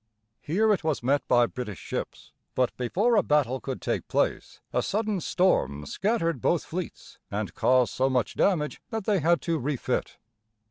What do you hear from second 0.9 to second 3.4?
met by British ships; but before a